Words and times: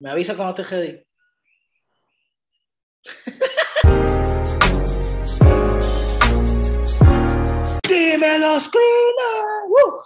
Me 0.00 0.10
avisa 0.10 0.36
cuando 0.36 0.62
esté 0.62 0.76
ready. 0.76 1.04
¡Dímelo, 7.88 8.60
Screamer! 8.60 9.66
¡Woo! 9.68 10.02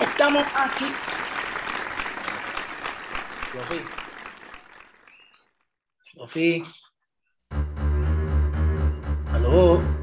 Estamos 0.00 0.44
aquí. 0.54 0.84
Sofi. 3.52 3.80
Sofi. 6.12 6.64
¿Aló? 9.32 9.97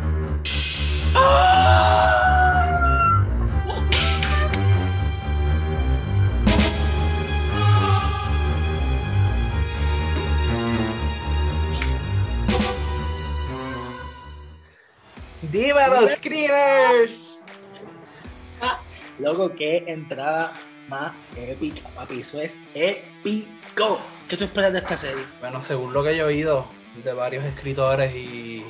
¡Dímelo, 15.52 16.08
Screamers! 16.08 17.42
Loco, 19.20 19.54
qué 19.56 19.84
entrada 19.88 20.52
más 20.88 21.14
épica, 21.38 21.88
papi. 21.90 22.20
Eso 22.22 22.42
es 22.42 22.64
épico. 22.74 24.02
¿Qué 24.28 24.38
tú 24.38 24.46
esperas 24.46 24.74
de 24.74 24.80
esta 24.80 24.98
serie? 24.98 25.24
Bueno, 25.40 25.62
según 25.62 25.94
lo 25.94 26.04
que 26.04 26.16
yo 26.16 26.26
he 26.26 26.28
oído 26.28 26.68
de 27.04 27.14
varios 27.14 27.46
escritores 27.46 28.14
y, 28.14 28.64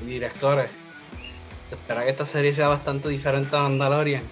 y 0.00 0.04
directores, 0.04 0.70
se 1.68 1.74
espera 1.74 2.04
que 2.04 2.10
esta 2.10 2.26
serie 2.26 2.54
sea 2.54 2.68
bastante 2.68 3.08
diferente 3.08 3.56
a 3.56 3.60
Mandalorian 3.60 4.22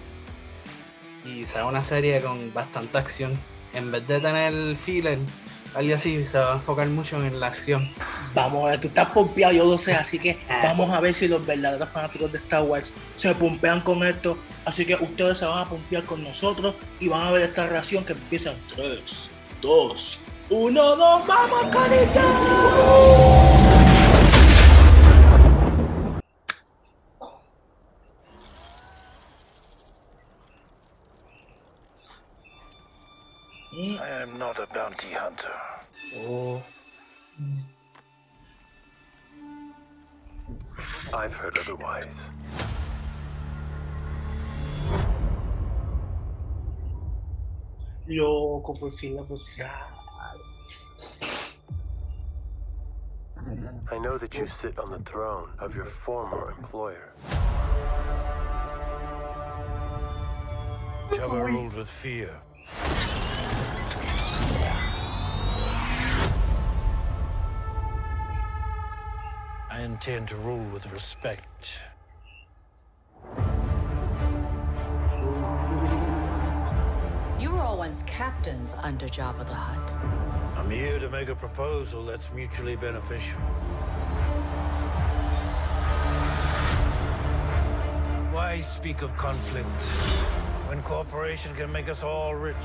y 1.25 1.43
sea 1.45 1.65
una 1.65 1.83
serie 1.83 2.21
con 2.21 2.53
bastante 2.53 2.97
acción. 2.97 3.33
En 3.73 3.91
vez 3.91 4.05
de 4.07 4.19
tener 4.19 4.75
filler, 4.77 5.19
algo 5.73 5.95
así, 5.95 6.25
se 6.25 6.37
va 6.37 6.53
a 6.53 6.55
enfocar 6.55 6.87
mucho 6.87 7.23
en 7.23 7.39
la 7.39 7.47
acción. 7.47 7.89
Vamos 8.33 8.65
a 8.65 8.71
ver, 8.71 8.81
tú 8.81 8.87
estás 8.87 9.09
pompeado, 9.09 9.53
yo 9.53 9.65
lo 9.65 9.77
sé, 9.77 9.93
así 9.93 10.19
que 10.19 10.39
vamos 10.63 10.89
a 10.89 10.99
ver 10.99 11.13
si 11.13 11.27
los 11.27 11.45
verdaderos 11.45 11.89
fanáticos 11.89 12.31
de 12.31 12.37
Star 12.39 12.63
Wars 12.63 12.93
se 13.15 13.33
pompean 13.35 13.81
con 13.81 14.03
esto. 14.03 14.37
Así 14.65 14.85
que 14.85 14.95
ustedes 14.95 15.37
se 15.37 15.45
van 15.45 15.59
a 15.59 15.65
pompear 15.65 16.03
con 16.03 16.23
nosotros 16.23 16.75
y 16.99 17.07
van 17.07 17.21
a 17.21 17.31
ver 17.31 17.43
esta 17.43 17.67
reacción 17.67 18.03
que 18.03 18.13
empieza 18.13 18.51
en 18.51 18.57
3, 18.75 19.31
2, 19.61 20.19
1, 20.49 20.95
2, 20.95 21.27
¡vamos, 21.27 21.75
carita! 21.75 23.50
I 33.73 34.07
am 34.21 34.37
not 34.37 34.59
a 34.59 34.67
bounty 34.73 35.13
hunter. 35.13 35.47
Oh. 36.17 36.61
I've 41.13 41.33
heard 41.33 41.57
otherwise. 41.57 42.05
Loco, 48.07 48.73
por 48.73 48.91
fin 48.91 49.15
la. 49.15 49.23
I 53.89 53.97
know 53.99 54.17
that 54.17 54.35
you 54.35 54.47
sit 54.47 54.77
on 54.79 54.91
the 54.91 54.99
throne 54.99 55.49
of 55.59 55.73
your 55.73 55.85
former 55.85 56.53
employer. 56.57 57.13
Jabba 61.11 61.45
ruled 61.45 61.73
with 61.73 61.89
fear. 61.89 62.35
Intend 70.03 70.27
to 70.27 70.35
rule 70.37 70.65
with 70.73 70.91
respect. 70.91 71.79
You 77.39 77.51
were 77.51 77.59
all 77.59 77.77
once 77.77 78.01
captains 78.07 78.73
under 78.81 79.05
Jabba 79.05 79.45
the 79.45 79.53
Hutt. 79.53 79.93
I'm 80.57 80.71
here 80.71 80.97
to 80.97 81.07
make 81.09 81.29
a 81.29 81.35
proposal 81.35 82.03
that's 82.03 82.31
mutually 82.33 82.75
beneficial. 82.75 83.39
Why 88.31 88.59
speak 88.59 89.03
of 89.03 89.15
conflict 89.17 89.67
when 90.67 90.81
cooperation 90.81 91.53
can 91.53 91.71
make 91.71 91.89
us 91.89 92.01
all 92.01 92.33
rich? 92.33 92.55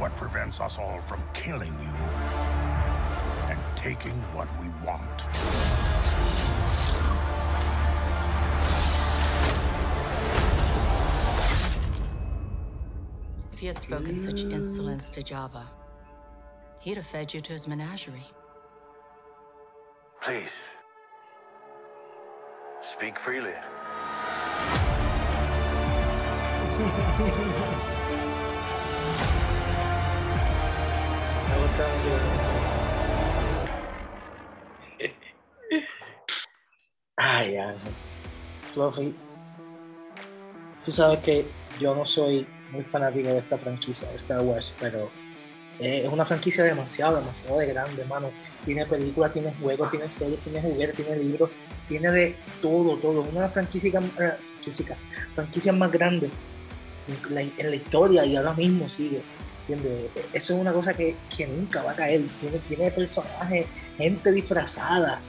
What 0.00 0.16
prevents 0.16 0.62
us 0.62 0.78
all 0.78 0.98
from 1.00 1.22
killing 1.34 1.74
you 1.74 2.30
and 2.30 2.39
taking 3.80 4.12
what 4.34 4.46
we 4.60 4.66
want? 4.84 5.24
If 13.54 13.62
you 13.62 13.68
had 13.68 13.78
spoken 13.78 14.18
such 14.18 14.42
insolence 14.42 15.10
to 15.12 15.22
Jabba, 15.22 15.64
he'd 16.82 16.98
have 16.98 17.06
fed 17.06 17.32
you 17.32 17.40
to 17.40 17.52
his 17.52 17.66
menagerie. 17.66 18.20
Please. 20.20 20.48
Speak 22.82 23.18
freely. 23.18 23.54
Ay. 37.40 37.56
Fluffy, 38.74 39.14
tú 40.84 40.92
sabes 40.92 41.20
que 41.20 41.46
yo 41.80 41.94
no 41.94 42.04
soy 42.04 42.46
muy 42.70 42.84
fanático 42.84 43.28
de 43.28 43.38
esta 43.38 43.56
franquicia 43.56 44.08
de 44.08 44.16
Star 44.16 44.42
Wars, 44.42 44.74
pero 44.78 45.10
eh, 45.78 46.02
es 46.04 46.12
una 46.12 46.24
franquicia 46.24 46.64
demasiado, 46.64 47.18
demasiado 47.18 47.58
de 47.58 47.66
grande, 47.66 48.02
hermano. 48.02 48.30
Tiene 48.64 48.84
películas, 48.84 49.32
tiene 49.32 49.54
juegos, 49.54 49.90
tiene 49.90 50.08
series, 50.08 50.38
tiene 50.40 50.60
juguetes, 50.60 50.96
tiene 50.96 51.16
libros, 51.16 51.50
tiene 51.88 52.12
de 52.12 52.36
todo, 52.60 52.96
todo. 52.98 53.22
Una 53.22 53.48
franquicia, 53.48 53.98
eh, 54.20 54.34
física, 54.62 54.94
franquicia 55.34 55.72
más 55.72 55.90
grande 55.90 56.28
en 57.08 57.34
la, 57.34 57.40
en 57.40 57.70
la 57.70 57.76
historia 57.76 58.24
y 58.26 58.36
ahora 58.36 58.52
mismo 58.52 58.88
sigue. 58.90 59.22
¿entiendes? 59.66 60.10
Eso 60.32 60.54
es 60.54 60.60
una 60.60 60.72
cosa 60.72 60.94
que, 60.94 61.16
que 61.34 61.46
nunca 61.46 61.82
va 61.82 61.92
a 61.92 61.94
caer. 61.94 62.20
Tiene, 62.40 62.58
tiene 62.68 62.90
personajes, 62.90 63.74
gente 63.96 64.30
disfrazada, 64.30 65.20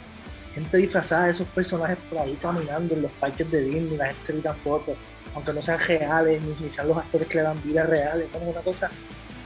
gente 0.53 0.77
disfrazada 0.77 1.25
de 1.25 1.31
esos 1.31 1.47
personajes 1.47 1.97
por 2.09 2.19
ahí 2.19 2.37
caminando 2.41 2.93
en 2.93 3.03
los 3.03 3.11
parques 3.13 3.49
de 3.49 3.61
Disney, 3.61 3.97
la 3.97 4.07
gente 4.07 4.21
se 4.21 4.33
tira 4.33 4.53
fotos, 4.53 4.95
aunque 5.33 5.53
no 5.53 5.61
sean 5.61 5.79
reales, 5.79 6.41
ni, 6.41 6.71
sean 6.71 6.87
los 6.87 6.97
actores 6.97 7.27
que 7.27 7.37
le 7.37 7.43
dan 7.43 7.61
vida 7.63 7.83
reales, 7.83 8.27
es 8.33 8.41
una 8.41 8.61
cosa, 8.61 8.91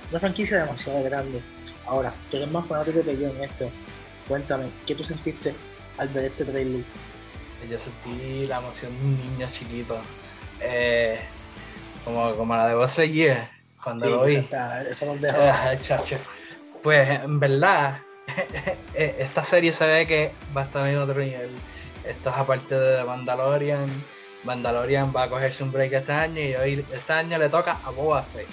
una 0.09 0.19
franquicia 0.19 0.63
demasiado 0.63 1.03
grande. 1.03 1.41
Ahora, 1.85 2.13
tú 2.29 2.37
eres 2.37 2.49
más 2.49 2.65
fanático 2.65 3.03
que 3.03 3.17
yo 3.17 3.29
en 3.29 3.43
esto. 3.43 3.69
Cuéntame, 4.27 4.65
¿qué 4.87 4.95
tú 4.95 5.03
sentiste 5.03 5.53
al 5.97 6.07
ver 6.09 6.25
este 6.25 6.45
trailer? 6.45 6.83
Yo 7.69 7.77
sentí 7.79 8.47
la 8.47 8.57
emoción 8.57 8.91
de 8.97 9.05
un 9.05 9.17
niño 9.17 9.47
chiquito. 9.51 9.99
Eh, 10.61 11.19
como, 12.03 12.35
como 12.35 12.55
la 12.55 12.67
de 12.67 12.75
Buzz 12.75 12.97
Lightyear, 12.97 13.49
cuando 13.83 14.09
lo 14.09 14.23
vi. 14.25 14.37
Nos 14.37 15.21
dejó. 15.21 15.39
Chacho. 15.79 16.17
Pues 16.81 17.09
en 17.09 17.39
verdad, 17.39 17.99
esta 18.93 19.43
serie 19.43 19.71
se 19.73 19.85
ve 19.85 20.07
que 20.07 20.31
va 20.55 20.61
a 20.61 20.65
estar 20.65 20.87
en 20.87 20.97
otro 20.97 21.19
nivel. 21.21 21.49
Esto 22.05 22.29
es 22.29 22.35
aparte 22.37 22.75
de 22.75 23.03
Mandalorian. 23.03 23.87
Mandalorian 24.43 25.11
va 25.15 25.23
a 25.23 25.29
cogerse 25.29 25.63
un 25.63 25.71
break 25.71 25.93
este 25.93 26.11
año 26.11 26.39
y 26.41 26.55
hoy 26.55 26.85
este 26.93 27.13
año 27.13 27.37
le 27.37 27.49
toca 27.49 27.79
a 27.83 27.89
Boba 27.89 28.23
Fett. 28.23 28.47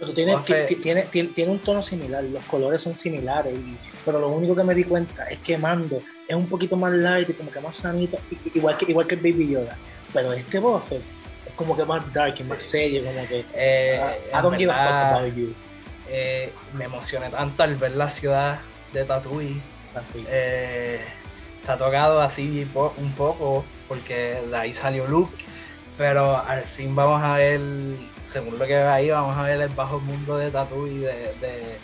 Pero 0.00 0.12
tiene, 0.14 0.36
tiene, 0.78 1.02
tiene, 1.02 1.28
tiene 1.30 1.50
un 1.50 1.58
tono 1.58 1.82
similar, 1.82 2.22
los 2.22 2.44
colores 2.44 2.80
son 2.80 2.94
similares, 2.94 3.52
y- 3.52 3.76
pero 4.04 4.20
lo 4.20 4.28
único 4.28 4.54
que 4.54 4.62
me 4.62 4.72
di 4.72 4.84
cuenta 4.84 5.24
es 5.24 5.40
que 5.40 5.58
Mando 5.58 6.00
es 6.28 6.36
un 6.36 6.48
poquito 6.48 6.76
más 6.76 6.92
light 6.92 7.28
y 7.28 7.32
como 7.32 7.50
que 7.50 7.58
más 7.58 7.76
sanito, 7.78 8.16
igual 8.54 8.76
que, 8.76 8.84
igual 8.88 9.08
que 9.08 9.16
el 9.16 9.20
Baby 9.20 9.48
Yoda. 9.50 9.76
Pero 10.12 10.32
este 10.32 10.60
Boba 10.60 10.80
Fett 10.80 11.02
es 11.46 11.52
como 11.56 11.76
que 11.76 11.84
más 11.84 12.10
dark 12.14 12.36
y 12.38 12.44
más 12.44 12.62
serio, 12.62 13.02
como 13.04 13.26
que 13.26 13.44
Eh, 13.54 14.00
I- 14.00 14.34
I 14.34 14.36
en 14.36 14.42
don't 14.42 14.56
give 14.56 14.70
a 14.72 14.76
fuck 14.76 15.18
about 15.18 15.34
you. 15.36 15.52
eh, 16.08 16.52
me 16.74 16.84
emocioné 16.84 17.28
tanto 17.30 17.60
al 17.64 17.74
ver 17.74 17.90
la 17.96 18.08
ciudad 18.08 18.60
de 18.92 19.04
Tatooine. 19.04 19.62
Eh, 20.28 21.00
se 21.60 21.72
ha 21.72 21.76
tocado 21.76 22.20
así 22.20 22.66
un 22.96 23.12
poco 23.12 23.64
porque 23.88 24.40
de 24.48 24.56
ahí 24.56 24.72
salió 24.74 25.06
Luke, 25.06 25.44
pero 25.96 26.36
al 26.36 26.62
fin 26.64 26.94
vamos 26.94 27.22
a 27.22 27.34
ver, 27.36 27.60
según 28.26 28.58
lo 28.58 28.66
que 28.66 28.74
veo 28.76 28.90
ahí, 28.90 29.10
vamos 29.10 29.36
a 29.36 29.42
ver 29.42 29.60
el 29.60 29.68
bajo 29.70 29.98
mundo 29.98 30.36
de 30.38 30.50
Tatooine, 30.50 31.00
de, 31.00 31.12
de- 31.40 31.78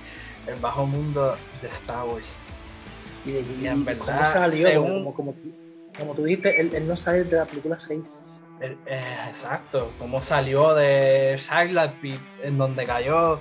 el 0.46 0.56
bajo 0.60 0.84
mundo 0.86 1.36
de 1.62 1.68
Star 1.68 2.04
Wars. 2.04 2.36
y, 3.24 3.32
de- 3.32 3.40
y 3.40 3.66
en 3.66 3.80
y 3.80 3.84
verdad, 3.84 4.04
cómo 4.06 4.26
salió, 4.26 4.68
según- 4.68 4.92
como, 4.92 5.14
como, 5.14 5.34
como 5.98 6.14
tú 6.14 6.24
dijiste, 6.24 6.60
él, 6.60 6.70
él 6.74 6.86
no 6.86 6.96
sale 6.96 7.24
de 7.24 7.36
la 7.36 7.46
película 7.46 7.78
6, 7.78 8.30
Eh, 8.60 8.76
eh, 8.86 9.02
exacto, 9.28 9.90
cómo 9.98 10.22
salió 10.22 10.74
de 10.74 11.36
Charlotte 11.44 11.94
Pit, 12.00 12.20
en 12.42 12.56
donde 12.56 12.84
cayó. 12.86 13.40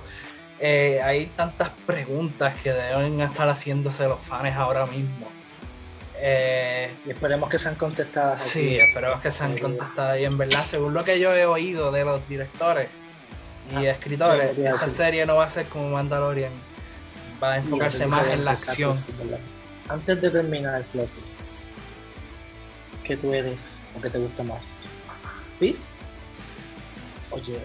Eh, 0.60 1.00
hay 1.02 1.26
tantas 1.26 1.70
preguntas 1.86 2.54
que 2.62 2.72
deben 2.72 3.20
estar 3.20 3.48
haciéndose 3.48 4.06
los 4.08 4.20
fans 4.20 4.54
ahora 4.56 4.86
mismo. 4.86 5.28
Eh, 6.16 6.94
Y 7.06 7.10
esperemos 7.10 7.50
que 7.50 7.58
sean 7.58 7.74
contestadas. 7.74 8.40
aquí. 8.40 8.50
sí, 8.50 8.78
esperemos 8.78 9.20
que 9.20 9.32
sean 9.32 9.58
contestadas. 9.58 10.18
Y 10.20 10.24
en 10.24 10.38
verdad, 10.38 10.64
según 10.64 10.94
lo 10.94 11.04
que 11.04 11.18
yo 11.20 11.34
he 11.34 11.44
oído 11.46 11.90
de 11.92 12.04
los 12.04 12.26
directores 12.28 12.88
y 13.72 13.74
Ah, 13.76 13.80
sí, 13.80 13.86
escritores, 13.86 14.48
lo 14.50 14.54
que 14.54 14.60
iba 14.60 14.70
a 14.70 14.74
esta 14.74 14.86
decir. 14.86 15.04
serie 15.04 15.26
no 15.26 15.36
va 15.36 15.44
a 15.46 15.50
ser 15.50 15.66
como 15.66 15.90
Mandalorian. 15.90 16.52
Va 17.42 17.54
a 17.54 17.56
enfocarse 17.58 18.06
más 18.06 18.26
en 18.28 18.44
la 18.44 18.52
acción. 18.52 18.94
sí. 18.94 19.12
Antes 19.88 20.20
de 20.22 20.30
terminar, 20.30 20.82
Fluffy, 20.84 21.20
¿qué 23.02 23.16
tú 23.18 23.32
eres 23.34 23.82
o 23.96 24.00
qué 24.00 24.08
te 24.08 24.18
gusta 24.18 24.42
más? 24.42 24.86
¿Fit 25.58 25.76
o 27.30 27.36
Jedi? 27.38 27.58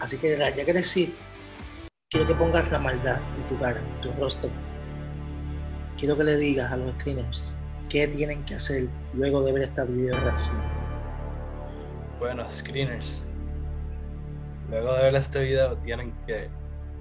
Así 0.00 0.18
que 0.18 0.36
ya 0.36 0.52
que 0.52 0.82
Sith, 0.82 1.14
quiero 2.10 2.26
que 2.26 2.34
pongas 2.34 2.70
la 2.72 2.78
maldad 2.78 3.20
en 3.36 3.46
tu 3.48 3.58
cara, 3.58 3.80
en 3.80 4.00
tu 4.00 4.12
rostro. 4.20 4.50
Quiero 5.96 6.16
que 6.16 6.24
le 6.24 6.36
digas 6.36 6.72
a 6.72 6.76
los 6.76 6.92
screeners 6.94 7.56
qué 7.88 8.08
tienen 8.08 8.44
que 8.44 8.54
hacer 8.54 8.88
luego 9.14 9.42
de 9.42 9.52
ver 9.52 9.62
esta 9.64 9.84
video 9.84 10.18
reacción. 10.18 10.60
Bueno, 12.18 12.50
screeners. 12.50 13.24
Luego 14.70 14.94
de 14.94 15.02
ver 15.02 15.14
este 15.16 15.42
video 15.42 15.76
tienen 15.78 16.14
que 16.26 16.48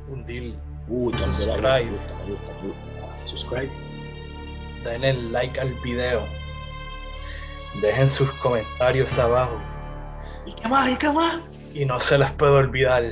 hundir, 0.09 0.55
Uy, 0.87 1.13
Subscribe. 1.13 1.35
Subscribe. 1.35 1.85
Me 1.85 1.91
gusta, 1.91 2.13
me 2.15 2.31
gusta, 2.31 2.53
me 2.61 2.67
gusta. 2.67 3.25
Subscribe. 3.25 3.69
denle 4.83 5.13
like 5.31 5.59
al 5.59 5.73
video. 5.83 6.21
Dejen 7.81 8.09
sus 8.09 8.31
comentarios 8.33 9.17
abajo. 9.17 9.70
¿Y 10.45 10.53
qué 10.53 10.67
más? 10.67 10.89
¿Y 10.89 10.95
qué 10.95 11.09
más? 11.09 11.75
Y 11.75 11.85
no 11.85 11.99
se 11.99 12.17
les 12.17 12.31
puede 12.31 12.53
olvidar 12.53 13.03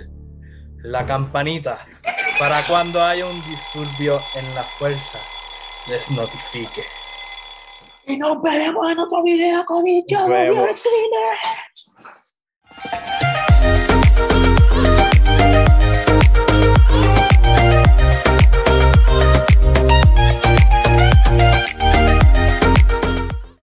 la 0.77 1.05
campanita 1.05 1.85
para 2.39 2.61
cuando 2.63 3.03
haya 3.03 3.25
un 3.25 3.43
disturbio 3.45 4.19
en 4.35 4.55
la 4.55 4.63
fuerza 4.63 5.19
les 5.89 6.09
notifique. 6.11 6.83
Y 8.05 8.17
nos 8.17 8.41
veremos 8.41 8.91
en 8.91 8.99
otro 8.99 9.23
video 9.23 9.63
con 9.65 9.85
el. 9.87 10.03
Screener. 10.07 11.37